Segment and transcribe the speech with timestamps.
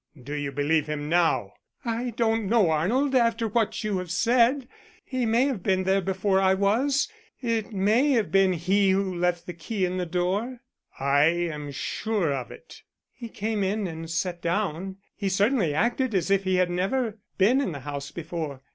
[0.19, 1.53] "Do you believe him now?"
[1.85, 4.67] "I don't know, Arnold, after what you have said.
[5.05, 7.07] He may have been there before I was
[7.39, 10.61] it may have been he who left the key in the door."
[10.99, 12.81] "I am sure of it."
[13.13, 17.61] "He came in and sat down he certainly acted as if he had never been
[17.61, 18.63] in the house before.